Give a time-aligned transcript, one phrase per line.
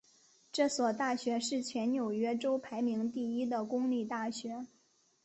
[0.51, 4.65] 这所大学是全纽约州排名第一的公立大学。